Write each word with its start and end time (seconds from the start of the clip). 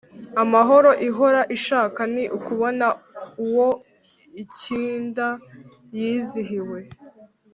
amahoro 0.43 0.91
ihora 1.07 1.41
ishaka 1.57 2.01
ni 2.13 2.23
ukubona 2.37 2.87
uwo 3.45 3.69
ikinda 4.43 5.27
yizihiwe 5.97 6.79